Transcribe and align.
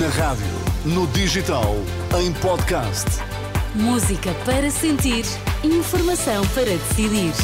Na 0.00 0.08
rádio, 0.08 0.46
no 0.86 1.06
digital, 1.08 1.74
em 2.18 2.32
podcast. 2.34 3.04
Música 3.74 4.32
para 4.46 4.70
sentir, 4.70 5.24
informação 5.62 6.46
para 6.54 6.64
decidir. 6.64 7.34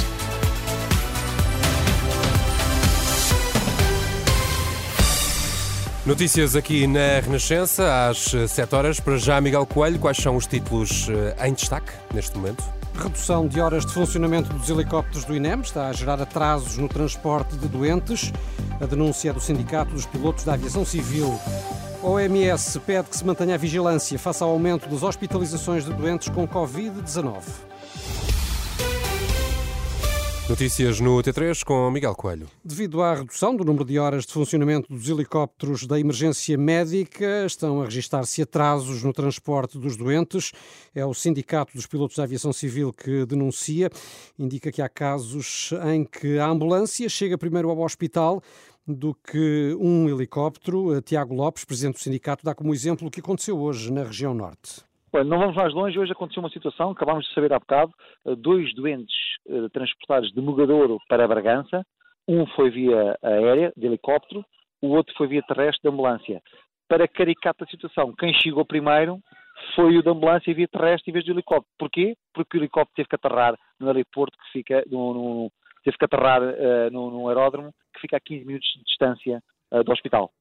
Notícias 6.06 6.56
aqui 6.56 6.86
na 6.86 7.20
Renascença, 7.22 8.08
às 8.08 8.18
7 8.18 8.74
horas. 8.74 8.98
Para 8.98 9.18
já, 9.18 9.38
Miguel 9.42 9.66
Coelho, 9.66 9.98
quais 9.98 10.16
são 10.16 10.34
os 10.34 10.46
títulos 10.46 11.08
eh, 11.10 11.48
em 11.48 11.52
destaque 11.52 11.92
neste 12.14 12.34
momento? 12.38 12.64
Redução 12.94 13.46
de 13.46 13.60
horas 13.60 13.84
de 13.84 13.92
funcionamento 13.92 14.50
dos 14.54 14.70
helicópteros 14.70 15.26
do 15.26 15.36
INEM 15.36 15.60
está 15.60 15.88
a 15.88 15.92
gerar 15.92 16.22
atrasos 16.22 16.78
no 16.78 16.88
transporte 16.88 17.58
de 17.58 17.68
doentes. 17.68 18.32
A 18.80 18.86
denúncia 18.86 19.30
é 19.30 19.32
do 19.34 19.40
Sindicato 19.40 19.92
dos 19.92 20.06
Pilotos 20.06 20.44
da 20.44 20.54
Aviação 20.54 20.84
Civil. 20.86 21.38
OMS 22.02 22.78
pede 22.80 23.08
que 23.08 23.16
se 23.16 23.24
mantenha 23.24 23.56
a 23.56 23.58
vigilância 23.58 24.16
face 24.18 24.40
ao 24.42 24.50
aumento 24.50 24.88
das 24.88 25.02
hospitalizações 25.02 25.84
de 25.84 25.92
doentes 25.92 26.28
com 26.28 26.46
Covid-19. 26.46 27.42
Notícias 30.48 30.98
no 30.98 31.18
T3 31.18 31.62
com 31.62 31.90
Miguel 31.90 32.14
Coelho. 32.14 32.48
Devido 32.64 33.02
à 33.02 33.16
redução 33.16 33.54
do 33.54 33.64
número 33.64 33.84
de 33.84 33.98
horas 33.98 34.24
de 34.24 34.32
funcionamento 34.32 34.88
dos 34.88 35.06
helicópteros 35.06 35.86
da 35.86 36.00
emergência 36.00 36.56
médica, 36.56 37.44
estão 37.44 37.82
a 37.82 37.84
registrar-se 37.84 38.40
atrasos 38.40 39.02
no 39.02 39.12
transporte 39.12 39.76
dos 39.76 39.94
doentes. 39.94 40.52
É 40.94 41.04
o 41.04 41.12
Sindicato 41.12 41.74
dos 41.74 41.86
Pilotos 41.86 42.16
da 42.16 42.22
Aviação 42.22 42.50
Civil 42.50 42.94
que 42.94 43.26
denuncia. 43.26 43.90
Indica 44.38 44.72
que 44.72 44.80
há 44.80 44.88
casos 44.88 45.70
em 45.92 46.02
que 46.02 46.38
a 46.38 46.46
ambulância 46.46 47.08
chega 47.10 47.36
primeiro 47.36 47.68
ao 47.68 47.80
hospital 47.80 48.42
do 48.94 49.14
que 49.14 49.76
um 49.80 50.08
helicóptero. 50.08 51.00
Tiago 51.02 51.34
Lopes, 51.34 51.64
presidente 51.64 51.94
do 51.94 52.00
sindicato, 52.00 52.44
dá 52.44 52.54
como 52.54 52.72
exemplo 52.72 53.08
o 53.08 53.10
que 53.10 53.20
aconteceu 53.20 53.58
hoje 53.60 53.92
na 53.92 54.02
região 54.02 54.34
norte. 54.34 54.82
Olha, 55.12 55.24
não 55.24 55.38
vamos 55.38 55.56
mais 55.56 55.72
longe. 55.72 55.98
Hoje 55.98 56.12
aconteceu 56.12 56.42
uma 56.42 56.50
situação, 56.50 56.90
acabámos 56.90 57.26
de 57.26 57.34
saber 57.34 57.52
há 57.52 57.58
bocado, 57.58 57.92
eh, 58.26 58.34
dois 58.36 58.74
doentes 58.74 59.14
eh, 59.48 59.68
transportados 59.72 60.32
de 60.32 60.40
Mugadouro 60.40 60.98
para 61.08 61.26
Bragança. 61.26 61.84
Um 62.26 62.46
foi 62.48 62.70
via 62.70 63.16
aérea, 63.22 63.72
de 63.74 63.86
helicóptero, 63.86 64.44
o 64.82 64.88
outro 64.88 65.14
foi 65.16 65.26
via 65.26 65.42
terrestre, 65.42 65.80
de 65.82 65.88
ambulância. 65.88 66.42
Para 66.86 67.08
caricata 67.08 67.64
a 67.64 67.68
situação, 67.68 68.14
quem 68.18 68.34
chegou 68.34 68.64
primeiro 68.64 69.18
foi 69.74 69.96
o 69.96 70.02
da 70.02 70.10
ambulância 70.10 70.54
via 70.54 70.68
terrestre 70.68 71.10
em 71.10 71.12
vez 71.12 71.24
do 71.24 71.32
helicóptero. 71.32 71.72
Porquê? 71.78 72.14
Porque 72.34 72.56
o 72.56 72.60
helicóptero 72.60 72.94
teve 72.96 73.08
que 73.08 73.14
aterrar 73.14 73.54
no 73.80 73.88
aeroporto 73.88 74.36
que 74.38 74.52
fica, 74.52 74.84
no, 74.90 75.14
no, 75.14 75.52
teve 75.84 75.96
que 75.96 76.04
aterrar 76.04 76.42
uh, 76.42 76.90
no, 76.90 77.10
no 77.10 77.28
aeródromo 77.28 77.74
que 77.94 78.00
fica 78.00 78.16
a 78.16 78.20
15 78.20 78.44
minutos 78.44 78.68
de 78.76 78.84
distância 78.84 79.42
uh, 79.72 79.82
do 79.82 79.92
hospital. 79.92 80.32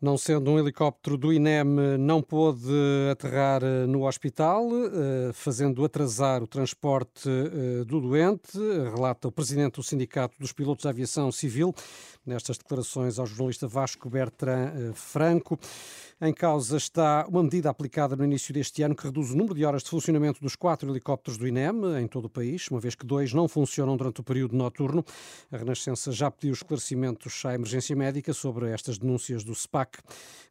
Não 0.00 0.16
sendo 0.16 0.50
um 0.50 0.58
helicóptero 0.58 1.18
do 1.18 1.30
INEM, 1.30 1.98
não 1.98 2.22
pôde 2.22 2.72
aterrar 3.12 3.62
eh, 3.62 3.84
no 3.84 4.06
hospital, 4.06 4.66
fazendo 5.34 5.84
atrasar 5.84 6.42
o 6.42 6.46
transporte 6.46 7.28
do 7.86 8.00
doente, 8.00 8.58
relata 8.94 9.28
o 9.28 9.32
presidente 9.32 9.74
do 9.74 9.82
Sindicato 9.82 10.38
dos 10.40 10.54
Pilotos 10.54 10.84
de 10.84 10.88
Aviação 10.88 11.30
Civil, 11.30 11.74
nestas 12.24 12.58
declarações 12.58 13.18
ao 13.18 13.26
jornalista 13.26 13.66
Vasco 13.66 14.08
Bertrand 14.10 14.92
Franco. 14.94 15.58
Em 16.22 16.34
causa 16.34 16.76
está 16.76 17.26
uma 17.26 17.42
medida 17.42 17.70
aplicada 17.70 18.14
no 18.14 18.22
início 18.22 18.52
deste 18.52 18.82
ano 18.82 18.94
que 18.94 19.04
reduz 19.04 19.30
o 19.30 19.36
número 19.36 19.54
de 19.54 19.64
horas 19.64 19.82
de 19.82 19.88
funcionamento 19.88 20.38
dos 20.38 20.54
quatro 20.54 20.90
helicópteros 20.90 21.38
do 21.38 21.48
INEM 21.48 21.98
em 21.98 22.06
todo 22.06 22.26
o 22.26 22.28
país, 22.28 22.68
uma 22.68 22.78
vez 22.78 22.94
que 22.94 23.06
dois 23.06 23.32
não 23.32 23.48
funcionam 23.48 23.96
durante 23.96 24.20
o 24.20 24.22
período 24.22 24.54
noturno. 24.54 25.02
A 25.50 25.56
Renascença 25.56 26.12
já 26.12 26.30
pediu 26.30 26.52
esclarecimentos 26.52 27.42
à 27.46 27.54
emergência 27.54 27.96
médica 27.96 28.34
sobre 28.34 28.70
estas 28.70 28.98
denúncias 28.98 29.42
do 29.42 29.54
SPAC, 29.54 29.98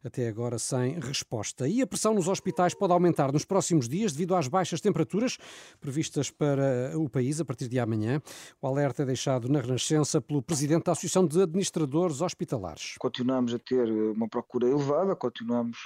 até 0.02 0.26
agora 0.26 0.58
sem 0.58 0.98
resposta. 0.98 1.68
E 1.68 1.80
a 1.82 1.86
pressão 1.86 2.14
nos 2.14 2.26
hospitais 2.26 2.74
pode 2.74 2.92
aumentar 2.92 3.32
nos 3.32 3.44
próximos 3.44 3.88
dias 3.88 4.12
devido 4.12 4.34
às 4.34 4.48
baixas 4.48 4.80
temperaturas 4.80 5.38
previstas 5.80 6.32
para 6.32 6.98
o 6.98 7.08
país 7.08 7.40
a 7.40 7.44
partir 7.44 7.68
de 7.68 7.78
amanhã. 7.78 8.20
O 8.60 8.66
alerta 8.66 9.04
é 9.04 9.06
deixado 9.06 9.48
na 9.48 9.60
Renascença 9.60 10.20
pelo 10.20 10.42
presidente 10.42 10.86
da 10.86 10.92
Associação 10.92 11.24
de 11.24 11.46
Administradores 11.70 12.20
Hospitalares. 12.20 12.94
Continuamos 12.98 13.54
a 13.54 13.58
ter 13.58 13.88
uma 13.90 14.28
procura 14.28 14.68
elevada, 14.68 15.14
continuamos 15.14 15.78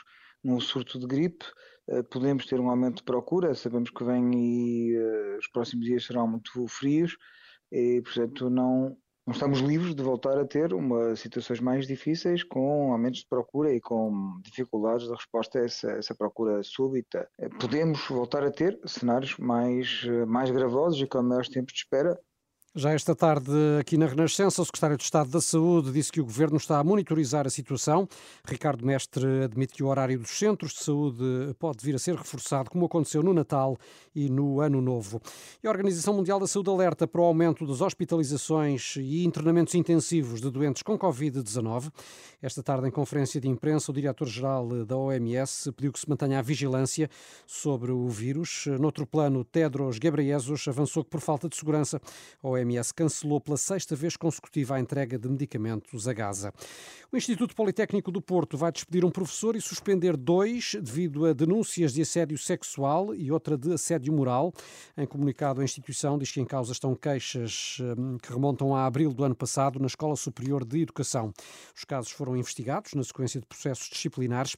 num 0.42 0.58
surto 0.58 0.98
de 0.98 1.06
gripe, 1.06 1.44
eh, 1.88 2.02
podemos 2.02 2.46
ter 2.46 2.58
um 2.58 2.70
aumento 2.70 2.98
de 2.98 3.04
procura, 3.04 3.54
sabemos 3.54 3.90
que 3.90 4.02
vem 4.02 4.30
e 4.34 4.96
uh, 4.96 5.38
os 5.38 5.46
próximos 5.48 5.84
dias 5.84 6.04
serão 6.04 6.26
muito 6.26 6.66
frios 6.68 7.16
e, 7.70 8.00
portanto, 8.02 8.48
não, 8.48 8.96
não 9.26 9.32
estamos 9.32 9.60
livres 9.60 9.94
de 9.94 10.02
voltar 10.02 10.38
a 10.38 10.46
ter 10.46 10.72
uma, 10.72 11.14
situações 11.16 11.60
mais 11.60 11.86
difíceis 11.86 12.42
com 12.42 12.92
aumentos 12.92 13.20
de 13.20 13.28
procura 13.28 13.72
e 13.72 13.80
com 13.80 14.40
dificuldades 14.42 15.06
de 15.06 15.12
resposta 15.12 15.58
a 15.58 15.64
essa, 15.64 15.90
essa 15.92 16.14
procura 16.14 16.62
súbita. 16.62 17.28
Eh, 17.38 17.48
podemos 17.60 18.06
voltar 18.08 18.42
a 18.42 18.50
ter 18.50 18.78
cenários 18.86 19.36
mais, 19.36 20.02
mais 20.26 20.50
gravosos 20.50 21.00
e 21.02 21.06
com 21.06 21.22
maiores 21.22 21.50
tempos 21.50 21.74
de 21.74 21.80
espera, 21.80 22.18
já 22.76 22.90
esta 22.90 23.14
tarde, 23.14 23.52
aqui 23.78 23.96
na 23.96 24.06
Renascença, 24.06 24.60
o 24.60 24.64
secretário 24.64 24.96
de 24.96 25.04
Estado 25.04 25.30
da 25.30 25.40
Saúde 25.40 25.92
disse 25.92 26.10
que 26.10 26.20
o 26.20 26.24
governo 26.24 26.56
está 26.56 26.80
a 26.80 26.82
monitorizar 26.82 27.46
a 27.46 27.50
situação. 27.50 28.08
Ricardo 28.44 28.84
Mestre 28.84 29.44
admite 29.44 29.74
que 29.74 29.84
o 29.84 29.86
horário 29.86 30.18
dos 30.18 30.36
centros 30.36 30.72
de 30.72 30.82
saúde 30.82 31.54
pode 31.56 31.84
vir 31.84 31.94
a 31.94 32.00
ser 32.00 32.16
reforçado, 32.16 32.68
como 32.68 32.86
aconteceu 32.86 33.22
no 33.22 33.32
Natal 33.32 33.78
e 34.12 34.28
no 34.28 34.60
Ano 34.60 34.80
Novo. 34.80 35.22
E 35.62 35.68
a 35.68 35.70
Organização 35.70 36.14
Mundial 36.14 36.40
da 36.40 36.48
Saúde 36.48 36.68
alerta 36.68 37.06
para 37.06 37.20
o 37.20 37.24
aumento 37.24 37.64
das 37.64 37.80
hospitalizações 37.80 38.96
e 38.96 39.24
internamentos 39.24 39.76
intensivos 39.76 40.40
de 40.40 40.50
doentes 40.50 40.82
com 40.82 40.98
Covid-19. 40.98 41.92
Esta 42.42 42.60
tarde, 42.60 42.88
em 42.88 42.90
conferência 42.90 43.40
de 43.40 43.48
imprensa, 43.48 43.92
o 43.92 43.94
diretor-geral 43.94 44.84
da 44.84 44.96
OMS 44.96 45.70
pediu 45.72 45.92
que 45.92 46.00
se 46.00 46.08
mantenha 46.08 46.40
a 46.40 46.42
vigilância 46.42 47.08
sobre 47.46 47.92
o 47.92 48.08
vírus. 48.08 48.66
Noutro 48.80 49.06
plano, 49.06 49.44
Tedros 49.44 49.98
Ghebreyesus 49.98 50.66
avançou 50.66 51.04
que, 51.04 51.10
por 51.10 51.20
falta 51.20 51.48
de 51.48 51.56
segurança, 51.56 52.00
a 52.42 52.48
OMS 52.48 52.63
OMS 52.64 52.92
cancelou 52.94 53.40
pela 53.40 53.56
sexta 53.56 53.94
vez 53.94 54.16
consecutiva 54.16 54.74
a 54.74 54.80
entrega 54.80 55.18
de 55.18 55.28
medicamentos 55.28 56.08
a 56.08 56.12
Gaza. 56.12 56.52
O 57.12 57.16
Instituto 57.16 57.54
Politécnico 57.54 58.10
do 58.10 58.20
Porto 58.20 58.56
vai 58.56 58.72
despedir 58.72 59.04
um 59.04 59.10
professor 59.10 59.54
e 59.54 59.60
suspender 59.60 60.16
dois 60.16 60.74
devido 60.82 61.26
a 61.26 61.32
denúncias 61.32 61.92
de 61.92 62.02
assédio 62.02 62.36
sexual 62.38 63.14
e 63.14 63.30
outra 63.30 63.56
de 63.56 63.74
assédio 63.74 64.12
moral. 64.12 64.52
Em 64.96 65.06
comunicado, 65.06 65.60
a 65.60 65.64
instituição 65.64 66.18
diz 66.18 66.32
que 66.32 66.40
em 66.40 66.44
causa 66.44 66.72
estão 66.72 66.94
queixas 66.96 67.78
hum, 67.80 68.16
que 68.20 68.32
remontam 68.32 68.74
a 68.74 68.86
abril 68.86 69.12
do 69.12 69.22
ano 69.22 69.34
passado 69.34 69.78
na 69.78 69.86
Escola 69.86 70.16
Superior 70.16 70.64
de 70.64 70.80
Educação. 70.80 71.32
Os 71.76 71.84
casos 71.84 72.10
foram 72.10 72.36
investigados 72.36 72.94
na 72.94 73.04
sequência 73.04 73.40
de 73.40 73.46
processos 73.46 73.88
disciplinares 73.88 74.56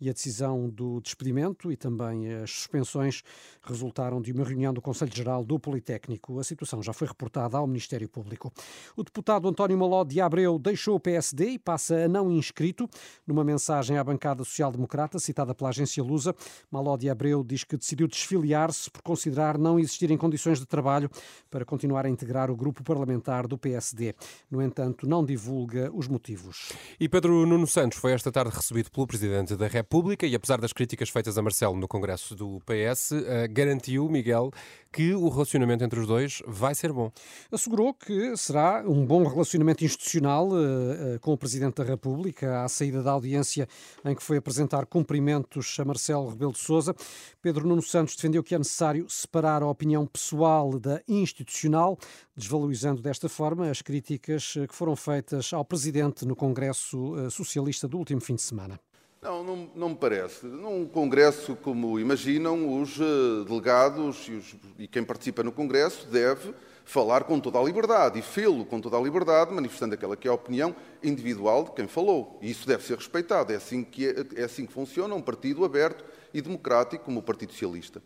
e 0.00 0.10
a 0.10 0.12
decisão 0.12 0.68
do 0.68 1.00
despedimento 1.00 1.72
e 1.72 1.76
também 1.76 2.32
as 2.34 2.50
suspensões 2.50 3.22
resultaram 3.62 4.20
de 4.20 4.30
uma 4.30 4.44
reunião 4.44 4.72
do 4.72 4.82
Conselho 4.82 5.14
Geral 5.14 5.44
do 5.44 5.58
Politécnico. 5.58 6.38
A 6.38 6.44
situação 6.44 6.82
já 6.82 6.92
foi 6.92 7.08
reportada 7.08 7.45
ao 7.54 7.66
Ministério 7.66 8.08
Público. 8.08 8.52
O 8.96 9.02
deputado 9.02 9.48
António 9.48 9.76
Maló 9.76 10.04
de 10.04 10.20
Abreu 10.20 10.58
deixou 10.58 10.96
o 10.96 11.00
PSD 11.00 11.50
e 11.50 11.58
passa 11.58 12.04
a 12.04 12.08
não 12.08 12.30
inscrito. 12.30 12.88
Numa 13.26 13.44
mensagem 13.44 13.98
à 13.98 14.04
bancada 14.04 14.44
social-democrata, 14.44 15.18
citada 15.18 15.54
pela 15.54 15.70
agência 15.70 16.02
Lusa, 16.02 16.34
Maló 16.70 16.96
de 16.96 17.10
Abreu 17.10 17.44
diz 17.44 17.64
que 17.64 17.76
decidiu 17.76 18.08
desfiliar-se 18.08 18.90
por 18.90 19.02
considerar 19.02 19.58
não 19.58 19.78
existirem 19.78 20.16
condições 20.16 20.58
de 20.58 20.66
trabalho 20.66 21.10
para 21.50 21.64
continuar 21.64 22.06
a 22.06 22.08
integrar 22.08 22.50
o 22.50 22.56
grupo 22.56 22.82
parlamentar 22.82 23.46
do 23.46 23.58
PSD. 23.58 24.14
No 24.50 24.62
entanto, 24.62 25.06
não 25.06 25.24
divulga 25.24 25.90
os 25.92 26.08
motivos. 26.08 26.72
E 26.98 27.08
Pedro 27.08 27.44
Nuno 27.44 27.66
Santos 27.66 27.98
foi 27.98 28.12
esta 28.12 28.32
tarde 28.32 28.54
recebido 28.54 28.90
pelo 28.90 29.06
Presidente 29.06 29.56
da 29.56 29.66
República 29.66 30.06
República 30.06 30.26
e, 30.26 30.34
apesar 30.34 30.60
das 30.60 30.72
críticas 30.72 31.08
feitas 31.10 31.36
a 31.36 31.42
Marcelo 31.42 31.76
no 31.76 31.88
Congresso 31.88 32.34
do 32.34 32.60
PS, 32.60 33.12
eh, 33.12 33.48
garantiu, 33.48 34.08
Miguel, 34.08 34.50
que 34.92 35.14
o 35.14 35.28
relacionamento 35.28 35.84
entre 35.84 36.00
os 36.00 36.06
dois 36.06 36.42
vai 36.46 36.74
ser 36.74 36.92
bom. 36.92 37.10
Assegurou 37.50 37.94
que 37.94 38.36
será 38.36 38.82
um 38.86 39.04
bom 39.04 39.26
relacionamento 39.26 39.84
institucional 39.84 40.48
uh, 40.48 41.18
com 41.20 41.32
o 41.32 41.38
Presidente 41.38 41.76
da 41.76 41.84
República 41.84 42.64
à 42.64 42.68
saída 42.68 43.02
da 43.02 43.12
audiência 43.12 43.68
em 44.04 44.14
que 44.14 44.22
foi 44.22 44.36
apresentar 44.36 44.86
cumprimentos 44.86 45.76
a 45.78 45.84
Marcelo 45.84 46.28
Rebelo 46.28 46.52
de 46.52 46.58
Sousa. 46.58 46.94
Pedro 47.40 47.66
Nuno 47.66 47.82
Santos 47.82 48.16
defendeu 48.16 48.42
que 48.42 48.54
é 48.54 48.58
necessário 48.58 49.08
separar 49.08 49.62
a 49.62 49.68
opinião 49.68 50.06
pessoal 50.06 50.78
da 50.78 51.02
institucional, 51.08 51.98
desvalorizando 52.36 53.02
desta 53.02 53.28
forma 53.28 53.70
as 53.70 53.82
críticas 53.82 54.54
que 54.68 54.74
foram 54.74 54.96
feitas 54.96 55.52
ao 55.52 55.64
Presidente 55.64 56.24
no 56.24 56.36
Congresso 56.36 57.30
Socialista 57.30 57.88
do 57.88 57.98
último 57.98 58.20
fim 58.20 58.34
de 58.34 58.42
semana. 58.42 58.78
Não, 59.26 59.42
não, 59.42 59.70
não, 59.74 59.88
me 59.88 59.96
parece. 59.96 60.46
Num 60.46 60.86
Congresso 60.86 61.56
como 61.56 61.98
imaginam, 61.98 62.80
os 62.80 62.96
eh, 63.00 63.44
delegados 63.44 64.28
e, 64.28 64.32
os, 64.34 64.54
e, 64.78 64.86
quem 64.86 65.02
participa 65.02 65.42
no 65.42 65.50
Congresso 65.50 66.06
deve 66.06 66.54
falar 66.84 67.24
com 67.24 67.40
toda 67.40 67.58
a 67.58 67.62
liberdade 67.64 68.20
e 68.20 68.22
fê-lo 68.22 68.64
com 68.64 68.80
toda 68.80 68.96
a 68.96 69.00
liberdade, 69.00 69.52
manifestando 69.52 69.94
aquela 69.94 70.16
que 70.16 70.28
é 70.28 70.30
a 70.30 70.34
opinião 70.34 70.76
individual 71.02 71.64
de 71.64 71.72
quem 71.72 71.88
falou. 71.88 72.38
E 72.40 72.48
isso 72.48 72.68
deve 72.68 72.84
ser 72.84 72.98
respeitado. 72.98 73.52
É 73.52 73.56
assim 73.56 73.82
que, 73.82 74.06
é, 74.06 74.42
é 74.42 74.44
assim 74.44 74.64
que 74.64 74.72
funciona 74.72 75.12
um 75.12 75.20
partido 75.20 75.64
aberto 75.64 76.04
e 76.32 76.40
democrático 76.40 77.04
como 77.06 77.18
o 77.18 77.22
Partido 77.22 77.50
Socialista. 77.50 78.00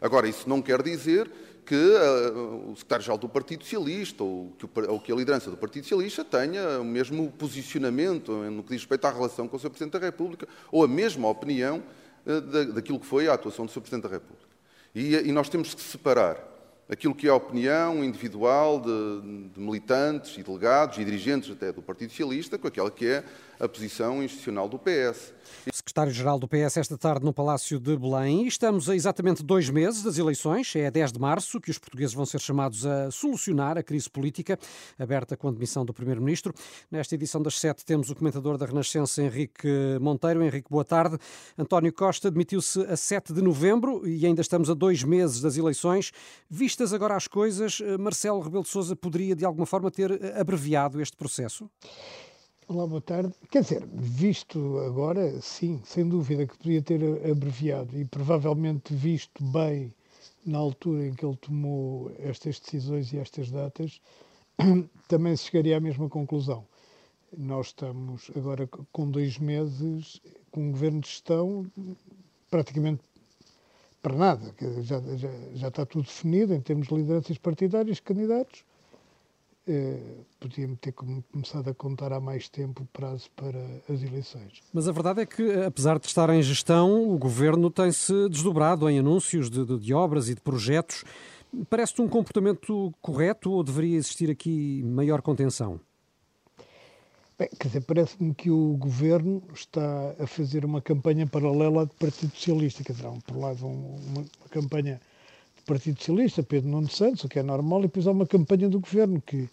Agora, 0.00 0.26
isso 0.26 0.48
não 0.48 0.62
quer 0.62 0.82
dizer 0.82 1.30
que 1.64 1.74
uh, 1.74 2.70
o 2.70 2.76
secretário-geral 2.76 3.18
do 3.18 3.28
Partido 3.28 3.62
Socialista 3.62 4.24
ou 4.24 4.52
que, 4.58 4.64
o, 4.64 4.70
ou 4.88 5.00
que, 5.00 5.12
a 5.12 5.14
liderança 5.14 5.50
do 5.50 5.56
Partido 5.56 5.84
Socialista 5.84 6.24
tenha 6.24 6.80
o 6.80 6.84
mesmo 6.84 7.30
posicionamento 7.32 8.32
no 8.32 8.62
que 8.62 8.70
diz 8.70 8.82
respeito 8.82 9.04
à 9.06 9.10
relação 9.10 9.46
com 9.46 9.56
o 9.56 9.60
Sr. 9.60 9.70
Presidente 9.70 9.92
da 9.92 10.04
República 10.04 10.48
ou 10.70 10.82
a 10.84 10.88
mesma 10.88 11.28
opinião 11.28 11.82
uh, 12.26 12.40
da, 12.40 12.64
daquilo 12.64 12.98
que 12.98 13.06
foi 13.06 13.28
a 13.28 13.34
atuação 13.34 13.64
do 13.64 13.70
Sr. 13.70 13.80
Presidente 13.80 14.02
da 14.04 14.08
República. 14.08 14.50
E, 14.94 15.14
e 15.14 15.32
nós 15.32 15.48
temos 15.48 15.74
que 15.74 15.80
separar 15.80 16.52
aquilo 16.88 17.14
que 17.14 17.26
é 17.26 17.30
a 17.30 17.34
opinião 17.34 18.04
individual 18.04 18.80
de, 18.80 19.48
de, 19.54 19.60
militantes 19.60 20.36
e 20.36 20.42
delegados 20.42 20.98
e 20.98 21.04
dirigentes 21.04 21.50
até 21.50 21.72
do 21.72 21.80
Partido 21.80 22.10
Socialista 22.10 22.58
com 22.58 22.68
aquela 22.68 22.90
que 22.90 23.06
é 23.06 23.24
a 23.58 23.68
posição 23.68 24.22
institucional 24.22 24.68
do 24.68 24.78
PS. 24.78 25.32
Secretário-Geral 25.84 26.38
do 26.38 26.46
PS 26.46 26.76
esta 26.76 26.96
tarde 26.96 27.24
no 27.24 27.32
Palácio 27.32 27.80
de 27.80 27.96
Belém. 27.96 28.46
Estamos 28.46 28.88
a 28.88 28.94
exatamente 28.94 29.42
dois 29.42 29.68
meses 29.68 30.00
das 30.00 30.16
eleições. 30.16 30.76
É 30.76 30.86
a 30.86 30.90
10 30.90 31.10
de 31.10 31.18
março 31.18 31.60
que 31.60 31.72
os 31.72 31.78
portugueses 31.78 32.14
vão 32.14 32.24
ser 32.24 32.40
chamados 32.40 32.86
a 32.86 33.10
solucionar 33.10 33.76
a 33.76 33.82
crise 33.82 34.08
política 34.08 34.56
aberta 34.96 35.36
com 35.36 35.48
a 35.48 35.50
demissão 35.50 35.84
do 35.84 35.92
Primeiro-Ministro. 35.92 36.54
Nesta 36.88 37.16
edição 37.16 37.42
das 37.42 37.58
sete 37.58 37.84
temos 37.84 38.10
o 38.10 38.14
comentador 38.14 38.56
da 38.56 38.64
Renascença, 38.64 39.24
Henrique 39.24 39.66
Monteiro. 40.00 40.44
Henrique, 40.44 40.70
boa 40.70 40.84
tarde. 40.84 41.18
António 41.58 41.92
Costa 41.92 42.30
demitiu-se 42.30 42.80
a 42.82 42.96
7 42.96 43.32
de 43.32 43.42
novembro 43.42 44.06
e 44.06 44.24
ainda 44.24 44.40
estamos 44.40 44.70
a 44.70 44.74
dois 44.74 45.02
meses 45.02 45.40
das 45.40 45.56
eleições. 45.56 46.12
Vistas 46.48 46.92
agora 46.92 47.16
as 47.16 47.26
coisas, 47.26 47.80
Marcelo 47.98 48.40
Rebelo 48.40 48.62
de 48.62 48.68
Sousa 48.68 48.94
poderia 48.94 49.34
de 49.34 49.44
alguma 49.44 49.66
forma 49.66 49.90
ter 49.90 50.36
abreviado 50.38 51.00
este 51.00 51.16
processo? 51.16 51.68
Olá, 52.68 52.86
boa 52.86 53.00
tarde. 53.00 53.34
Quer 53.50 53.62
dizer, 53.62 53.86
visto 53.92 54.78
agora, 54.78 55.40
sim, 55.40 55.82
sem 55.84 56.08
dúvida 56.08 56.46
que 56.46 56.56
podia 56.56 56.80
ter 56.80 57.02
abreviado 57.28 57.98
e 57.98 58.04
provavelmente 58.04 58.94
visto 58.94 59.42
bem 59.44 59.92
na 60.46 60.58
altura 60.58 61.08
em 61.08 61.12
que 61.12 61.26
ele 61.26 61.36
tomou 61.36 62.12
estas 62.20 62.60
decisões 62.60 63.12
e 63.12 63.18
estas 63.18 63.50
datas, 63.50 64.00
também 65.08 65.36
se 65.36 65.46
chegaria 65.46 65.76
à 65.76 65.80
mesma 65.80 66.08
conclusão. 66.08 66.64
Nós 67.36 67.66
estamos 67.66 68.30
agora 68.36 68.68
com 68.68 69.10
dois 69.10 69.38
meses 69.38 70.20
com 70.52 70.68
um 70.68 70.70
governo 70.70 71.00
de 71.00 71.08
gestão 71.08 71.66
praticamente 72.48 73.02
para 74.00 74.14
nada. 74.14 74.54
Já, 74.82 75.00
já, 75.16 75.30
já 75.52 75.68
está 75.68 75.84
tudo 75.84 76.04
definido 76.04 76.54
em 76.54 76.60
termos 76.60 76.86
de 76.86 76.94
lideranças 76.94 77.36
partidárias, 77.38 77.98
candidatos 77.98 78.64
eh, 79.66 79.98
podíamos 80.40 80.78
ter 80.80 80.92
começado 80.92 81.70
a 81.70 81.74
contar 81.74 82.12
há 82.12 82.20
mais 82.20 82.48
tempo 82.48 82.82
o 82.82 82.86
prazo 82.86 83.30
para 83.36 83.58
as 83.88 84.02
eleições. 84.02 84.60
Mas 84.72 84.88
a 84.88 84.92
verdade 84.92 85.20
é 85.20 85.26
que, 85.26 85.52
apesar 85.64 85.98
de 85.98 86.06
estar 86.06 86.28
em 86.30 86.42
gestão, 86.42 87.08
o 87.08 87.16
governo 87.16 87.70
tem-se 87.70 88.28
desdobrado 88.28 88.88
em 88.90 88.98
anúncios 88.98 89.48
de, 89.48 89.64
de, 89.64 89.78
de 89.78 89.94
obras 89.94 90.28
e 90.28 90.34
de 90.34 90.40
projetos. 90.40 91.04
Parece-te 91.70 92.02
um 92.02 92.08
comportamento 92.08 92.92
correto 93.00 93.52
ou 93.52 93.62
deveria 93.62 93.96
existir 93.96 94.30
aqui 94.30 94.82
maior 94.82 95.22
contenção? 95.22 95.78
Bem, 97.38 97.48
quer 97.58 97.68
dizer, 97.68 97.80
parece-me 97.82 98.34
que 98.34 98.50
o 98.50 98.76
governo 98.76 99.42
está 99.54 100.14
a 100.18 100.26
fazer 100.26 100.64
uma 100.64 100.80
campanha 100.80 101.26
paralela 101.26 101.86
do 101.86 101.94
Partido 101.94 102.34
Socialista. 102.34 102.82
Quer 102.82 102.92
dizer, 102.92 103.08
por 103.26 103.36
um 103.36 103.40
lado, 103.40 103.66
uma, 103.66 104.20
uma 104.20 104.48
campanha 104.50 105.00
Partido 105.66 105.98
Socialista, 105.98 106.42
Pedro 106.42 106.70
Nuno 106.70 106.88
Santos, 106.88 107.24
o 107.24 107.28
que 107.28 107.38
é 107.38 107.42
normal, 107.42 107.80
e 107.80 107.82
depois 107.82 108.06
há 108.06 108.10
uma 108.10 108.26
campanha 108.26 108.68
do 108.68 108.80
governo 108.80 109.20
que 109.20 109.48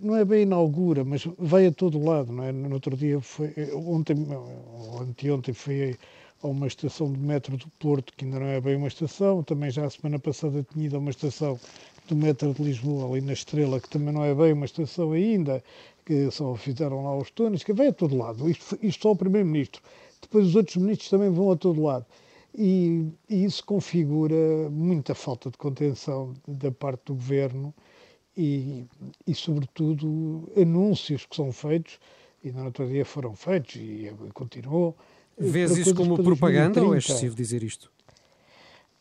não 0.00 0.16
é 0.16 0.24
bem 0.24 0.42
inaugura, 0.42 1.04
mas 1.04 1.26
vai 1.38 1.66
a 1.66 1.72
todo 1.72 2.02
lado, 2.02 2.32
não 2.32 2.44
é? 2.44 2.52
No 2.52 2.74
outro 2.74 2.96
dia 2.96 3.20
foi, 3.20 3.52
ontem, 3.74 4.16
ou 4.30 5.00
anteontem 5.00 5.54
foi 5.54 5.96
a 6.42 6.46
uma 6.46 6.66
estação 6.66 7.10
de 7.12 7.18
metro 7.18 7.56
do 7.56 7.68
Porto, 7.78 8.12
que 8.16 8.24
ainda 8.24 8.38
não 8.38 8.46
é 8.46 8.60
bem 8.60 8.76
uma 8.76 8.88
estação, 8.88 9.42
também 9.42 9.70
já 9.70 9.84
a 9.86 9.90
semana 9.90 10.18
passada 10.18 10.64
tinha 10.72 10.86
ido 10.86 10.96
a 10.96 10.98
uma 10.98 11.10
estação 11.10 11.58
do 12.08 12.16
metro 12.16 12.52
de 12.52 12.62
Lisboa, 12.62 13.08
ali 13.10 13.20
na 13.20 13.32
Estrela, 13.32 13.80
que 13.80 13.88
também 13.88 14.12
não 14.12 14.24
é 14.24 14.34
bem 14.34 14.52
uma 14.52 14.66
estação 14.66 15.12
ainda, 15.12 15.62
que 16.04 16.30
só 16.30 16.54
fizeram 16.54 17.02
lá 17.02 17.16
os 17.16 17.30
túneis, 17.30 17.64
que 17.64 17.72
vai 17.72 17.88
a 17.88 17.92
todo 17.92 18.16
lado. 18.16 18.48
Isto, 18.48 18.78
isto 18.82 19.02
só 19.02 19.12
o 19.12 19.16
Primeiro-Ministro. 19.16 19.80
Depois 20.20 20.48
os 20.48 20.56
outros 20.56 20.76
ministros 20.76 21.08
também 21.08 21.30
vão 21.30 21.50
a 21.50 21.56
todo 21.56 21.82
lado. 21.82 22.04
E, 22.56 23.08
e, 23.28 23.44
isso 23.44 23.64
configura 23.64 24.70
muita 24.70 25.14
falta 25.14 25.50
de 25.50 25.58
contenção 25.58 26.34
da 26.46 26.70
parte 26.70 27.06
do 27.06 27.14
governo 27.14 27.74
e, 28.36 28.84
e, 29.26 29.34
sobretudo, 29.34 30.48
anúncios 30.56 31.26
que 31.26 31.34
são 31.34 31.50
feitos, 31.50 31.98
e 32.42 32.52
no 32.52 32.64
outro 32.64 32.86
dia 32.86 33.04
foram 33.04 33.34
feitos 33.34 33.76
e 33.76 34.12
continuou. 34.32 34.96
Vês 35.36 35.76
isso 35.76 35.94
como 35.94 36.14
propaganda 36.22 36.80
2030. 36.80 36.86
ou 36.86 36.94
é 36.94 36.98
excessivo 36.98 37.34
dizer 37.34 37.62
isto? 37.62 37.90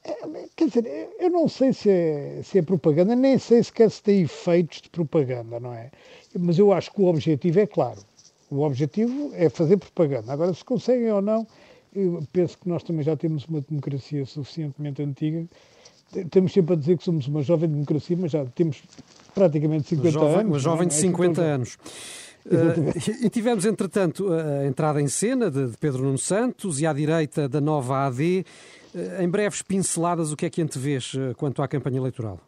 É, 0.04 0.48
quer 0.56 0.68
dizer, 0.68 1.10
eu 1.20 1.30
não 1.30 1.48
sei 1.48 1.72
se 1.72 1.90
é, 1.90 2.42
se 2.44 2.58
é 2.58 2.62
propaganda, 2.62 3.16
nem 3.16 3.38
sei 3.38 3.64
sequer 3.64 3.90
se 3.90 4.02
tem 4.02 4.22
efeitos 4.24 4.82
de 4.82 4.90
propaganda, 4.90 5.60
não 5.60 5.74
é? 5.74 5.92
Mas 6.38 6.58
eu 6.58 6.74
acho 6.74 6.92
que 6.92 7.02
o 7.02 7.06
objetivo 7.06 7.60
é 7.60 7.68
claro. 7.68 8.02
O 8.50 8.62
objetivo 8.62 9.32
é 9.34 9.50
fazer 9.50 9.78
propaganda. 9.78 10.34
Agora, 10.34 10.54
se 10.54 10.64
conseguem 10.64 11.12
ou 11.12 11.22
não, 11.22 11.48
eu 11.96 12.24
penso 12.32 12.58
que 12.58 12.68
nós 12.68 12.84
também 12.84 13.04
já 13.04 13.16
temos 13.16 13.46
uma 13.46 13.62
democracia 13.62 14.26
suficientemente 14.26 15.02
antiga. 15.02 15.46
Temos 16.30 16.54
sempre 16.54 16.74
a 16.74 16.78
dizer 16.78 16.98
que 16.98 17.04
somos 17.04 17.28
uma 17.28 17.42
jovem 17.42 17.70
democracia, 17.70 18.16
mas 18.20 18.32
já 18.32 18.46
temos 18.46 18.84
praticamente 19.34 19.88
50 19.90 20.12
jovem, 20.12 20.36
anos. 20.36 20.50
Uma 20.50 20.60
jovem 20.60 20.86
é? 20.86 20.90
de 20.90 20.94
50 20.96 21.42
é 21.42 21.52
anos. 21.52 21.78
Uh, 22.46 23.26
e 23.26 23.30
tivemos, 23.30 23.64
entretanto, 23.64 24.28
a 24.34 24.68
entrada 24.68 25.02
em 25.02 25.08
cena 25.08 25.50
de, 25.50 25.68
de 25.68 25.78
Pedro 25.78 26.04
Nuno 26.04 26.18
Santos 26.18 26.82
e 26.82 26.86
à 26.86 26.92
direita 26.92 27.48
da 27.48 27.62
nova 27.62 28.06
AD. 28.06 28.46
Uh, 28.94 29.22
em 29.24 29.30
breves 29.30 29.62
pinceladas, 29.62 30.34
o 30.34 30.36
que 30.36 30.46
é 30.46 30.50
que 30.50 30.62
antevês 30.62 31.14
uh, 31.14 31.34
quanto 31.38 31.62
à 31.62 31.70
campanha 31.70 32.00
eleitoral? 32.00 32.42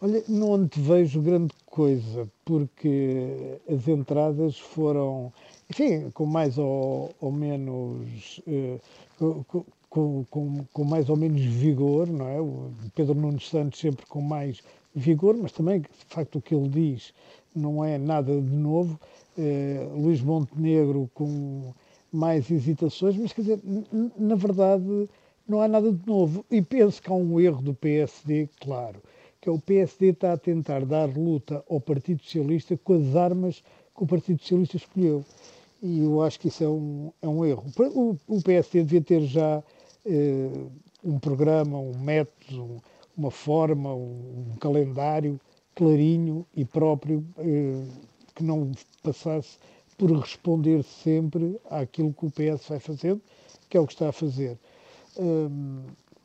Olha, 0.00 0.22
não 0.28 0.54
antevejo 0.54 1.22
grande 1.22 1.54
coisa, 1.64 2.28
porque 2.44 3.60
as 3.68 3.86
entradas 3.86 4.58
foram 4.58 5.32
enfim, 5.70 6.10
com 6.10 6.26
mais 6.26 6.58
ou, 6.58 7.14
ou 7.20 7.32
menos. 7.32 8.40
Uh, 8.46 8.80
com, 9.88 10.24
com, 10.28 10.64
com, 10.72 10.84
mais 10.84 11.08
ou 11.08 11.16
menos 11.16 11.40
vigor, 11.40 12.06
não 12.06 12.28
é? 12.28 12.40
O 12.40 12.70
Pedro 12.94 13.14
Nunes 13.14 13.48
Santos 13.48 13.80
sempre 13.80 14.04
com 14.06 14.20
mais 14.20 14.60
vigor, 14.94 15.34
mas 15.36 15.52
também, 15.52 15.80
de 15.80 15.88
facto, 16.08 16.36
o 16.36 16.42
que 16.42 16.54
ele 16.54 16.68
diz 16.68 17.14
não 17.54 17.82
é 17.82 17.96
nada 17.96 18.40
de 18.40 18.56
novo. 18.56 19.00
Uh, 19.38 19.98
Luís 19.98 20.20
Montenegro 20.20 21.10
com 21.14 21.72
mais 22.12 22.50
hesitações, 22.50 23.16
mas 23.16 23.32
quer 23.32 23.42
dizer, 23.42 23.60
na 24.18 24.34
verdade, 24.34 25.08
não 25.48 25.60
há 25.60 25.68
nada 25.68 25.92
de 25.92 26.06
novo. 26.06 26.44
E 26.50 26.60
penso 26.62 27.00
que 27.00 27.10
há 27.10 27.14
um 27.14 27.40
erro 27.40 27.62
do 27.62 27.74
PSD, 27.74 28.48
claro, 28.60 29.02
que 29.40 29.48
é 29.48 29.52
o 29.52 29.58
PSD 29.58 30.08
está 30.08 30.32
a 30.32 30.38
tentar 30.38 30.84
dar 30.84 31.06
luta 31.06 31.64
ao 31.68 31.80
Partido 31.80 32.22
Socialista 32.22 32.78
com 32.82 32.94
as 32.94 33.16
armas 33.16 33.62
que 33.96 34.04
o 34.04 34.06
Partido 34.06 34.40
Socialista 34.40 34.76
escolheu 34.76 35.24
e 35.82 36.00
eu 36.00 36.22
acho 36.22 36.40
que 36.40 36.48
isso 36.48 36.64
é 36.64 36.68
um, 36.68 37.12
é 37.22 37.28
um 37.28 37.44
erro. 37.44 37.64
O, 37.94 38.16
o 38.26 38.42
PSD 38.42 38.82
devia 38.82 39.00
ter 39.00 39.20
já 39.22 39.62
eh, 40.04 40.50
um 41.04 41.18
programa, 41.18 41.78
um 41.78 41.96
método, 41.98 42.82
uma 43.16 43.30
forma, 43.30 43.94
um, 43.94 44.52
um 44.52 44.56
calendário 44.58 45.40
clarinho 45.74 46.46
e 46.54 46.64
próprio 46.64 47.24
eh, 47.38 47.84
que 48.34 48.42
não 48.42 48.72
passasse 49.02 49.58
por 49.98 50.10
responder 50.10 50.82
sempre 50.82 51.58
àquilo 51.70 52.12
que 52.12 52.26
o 52.26 52.30
PS 52.30 52.68
vai 52.68 52.78
fazendo, 52.78 53.22
que 53.68 53.76
é 53.76 53.80
o 53.80 53.86
que 53.86 53.94
está 53.94 54.08
a 54.10 54.12
fazer. 54.12 54.58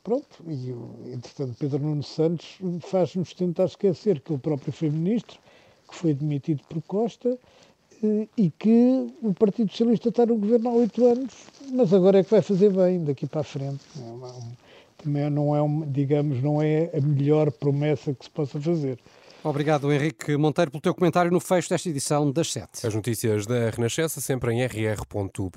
Pronto, 0.02 0.42
e 0.48 0.70
entretanto 1.12 1.56
Pedro 1.58 1.78
Nuno 1.78 2.02
Santos 2.02 2.58
faz-nos 2.80 3.32
tentar 3.34 3.66
esquecer 3.66 4.20
que 4.20 4.32
ele 4.32 4.40
próprio 4.40 4.72
foi 4.72 4.90
ministro, 4.90 5.38
que 5.88 5.94
foi 5.94 6.12
demitido 6.12 6.60
por 6.68 6.82
Costa, 6.82 7.38
e 8.36 8.50
que 8.50 9.06
o 9.22 9.32
Partido 9.32 9.70
Socialista 9.70 10.08
está 10.08 10.26
no 10.26 10.36
governo 10.36 10.68
há 10.68 10.72
oito 10.72 11.06
anos, 11.06 11.32
mas 11.72 11.92
agora 11.92 12.18
é 12.18 12.24
que 12.24 12.30
vai 12.30 12.42
fazer 12.42 12.70
bem 12.70 13.04
daqui 13.04 13.26
para 13.26 13.42
a 13.42 13.44
frente. 13.44 13.84
Também 14.98 15.30
não 15.30 15.54
é, 15.54 15.86
digamos, 15.88 16.42
não 16.42 16.62
é 16.62 16.90
a 16.96 17.00
melhor 17.00 17.50
promessa 17.50 18.14
que 18.14 18.24
se 18.24 18.30
possa 18.30 18.60
fazer. 18.60 18.98
Obrigado, 19.44 19.92
Henrique 19.92 20.36
Monteiro, 20.36 20.70
pelo 20.70 20.80
teu 20.80 20.94
comentário 20.94 21.30
no 21.32 21.40
fecho 21.40 21.68
desta 21.68 21.88
edição 21.88 22.30
das 22.30 22.52
sete. 22.52 22.86
As 22.86 22.94
notícias 22.94 23.44
da 23.44 23.70
Renascença 23.70 24.20
sempre 24.20 24.52
em 24.54 24.64
rr.pt. 24.64 25.50